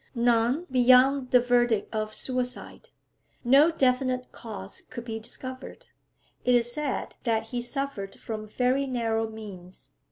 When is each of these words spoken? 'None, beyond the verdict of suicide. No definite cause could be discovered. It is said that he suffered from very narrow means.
'None, 0.15 0.65
beyond 0.71 1.29
the 1.29 1.39
verdict 1.39 1.93
of 1.93 2.11
suicide. 2.11 2.89
No 3.43 3.69
definite 3.69 4.31
cause 4.31 4.81
could 4.89 5.05
be 5.05 5.19
discovered. 5.19 5.85
It 6.43 6.55
is 6.55 6.71
said 6.73 7.13
that 7.21 7.49
he 7.49 7.61
suffered 7.61 8.15
from 8.15 8.47
very 8.47 8.87
narrow 8.87 9.29
means. 9.29 9.91